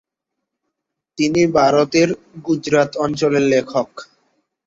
[1.17, 2.09] তিনি ভারতের
[2.45, 3.89] গুজরাত অঞ্চলের লেখক।